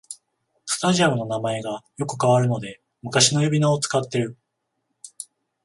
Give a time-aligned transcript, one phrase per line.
[0.65, 4.35] スタジアムの名前がよく変わるので昔の呼び名を使ってる